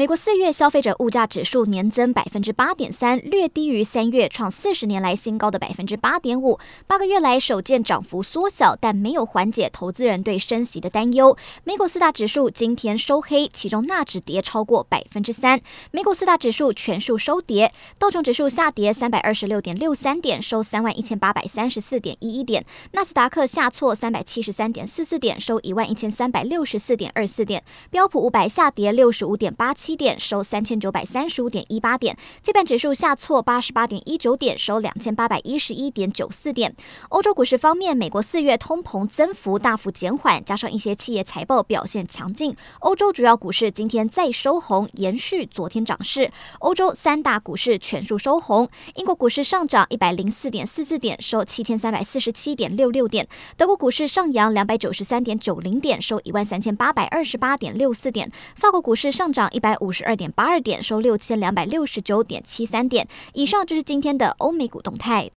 [0.00, 11.36] 美国四月消费者物价指数年增百分之八点三，略低于三月创四十年来新高的百分之八点五，八个月来首见涨幅缩小，但没有缓解投资人对升息的担忧。
[11.64, 15.60] 美股四大指数今天收黑，其中纳指跌超过百分之三。
[15.90, 22.62] 美股四大指数全数收跌，道琼指数下跌三百二十六点六三点，收三万一千八百三十四点一一点；
[22.92, 29.89] 纳斯达克下挫三百七十三点四四点，收一万一千三百六十四点二四点；标普五百下跌六十五点八七。
[29.90, 36.76] 七点收三千九百三十五点一八点，非半指数下挫八十八点一九点，收两千八百一十一点九四点。
[37.08, 46.30] 欧洲股市方面，美国四月通膨增幅大幅减缓，加上一些企业财报表现强劲，欧洲主要股市今天再收红，延续昨天涨势。
[46.60, 59.80] 欧洲三大股市全数收红，英国股市上涨一百零四点四四点，收七千三百四十七点六六点；德国股市上扬两百九十三点九零点，收一万三千八百二十八点六四点；法国股市上涨一百百。
[59.80, 63.08] 五十二点八二点，收六千两百六十九点七三点。
[63.32, 65.28] 以上就是今天的欧美股动态。